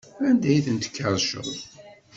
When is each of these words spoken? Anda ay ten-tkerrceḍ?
Anda 0.27 0.47
ay 0.51 0.61
ten-tkerrceḍ? 0.65 1.49